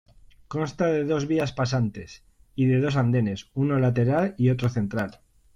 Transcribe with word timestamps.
Consta 0.53 0.85
de 0.95 1.03
dos 1.11 1.27
vías 1.31 1.51
pasantes 1.59 2.23
y 2.55 2.65
de 2.65 2.79
dos 2.81 2.95
andenes, 2.95 3.51
uno 3.53 3.77
lateral 3.77 4.33
y 4.35 4.49
otro 4.49 4.67
central. 4.69 5.19